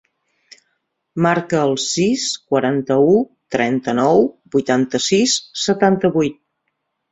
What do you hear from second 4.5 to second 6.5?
vuitanta-sis, setanta-vuit.